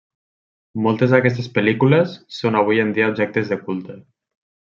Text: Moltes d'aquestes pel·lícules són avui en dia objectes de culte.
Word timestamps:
Moltes 0.85 1.11
d'aquestes 1.15 1.49
pel·lícules 1.57 2.15
són 2.39 2.59
avui 2.63 2.83
en 2.87 2.91
dia 2.97 3.13
objectes 3.13 3.53
de 3.53 3.59
culte. 3.69 4.01